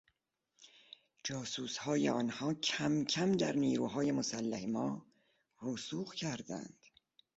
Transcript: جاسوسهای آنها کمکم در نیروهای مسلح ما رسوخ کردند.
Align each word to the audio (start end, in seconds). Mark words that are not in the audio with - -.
جاسوسهای 1.23 2.09
آنها 2.09 2.53
کمکم 2.53 3.31
در 3.31 3.55
نیروهای 3.55 4.11
مسلح 4.11 4.65
ما 4.65 5.05
رسوخ 5.61 6.13
کردند. 6.13 6.79